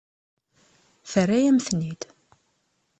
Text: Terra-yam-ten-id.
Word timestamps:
Terra-yam-ten-id. 1.11 2.01